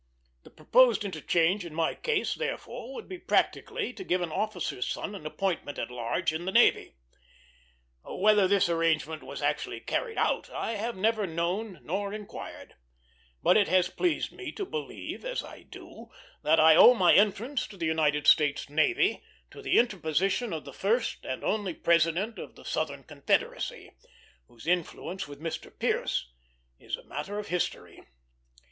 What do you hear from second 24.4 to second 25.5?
whose influence with